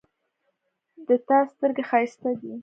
د 1.07 1.09
تا 1.27 1.37
سترګې 1.51 1.83
ښایسته 1.89 2.29
دي 2.39 2.53